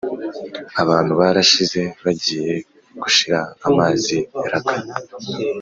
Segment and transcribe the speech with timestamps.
[0.83, 2.53] Abantu barashize, bagiye
[3.01, 4.93] gushira, amazi yarakamye,